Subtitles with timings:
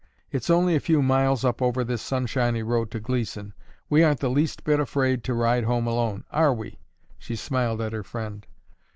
[0.31, 3.53] It's only a few miles up over this sunshiny road to Gleeson.
[3.87, 6.79] We aren't the least bit afraid to ride home alone, are we?"
[7.19, 8.47] She smiled at her friend.